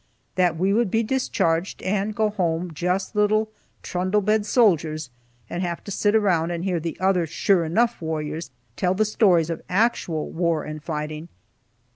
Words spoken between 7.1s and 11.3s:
sure enough warriors tell the stories of actual war and fighting.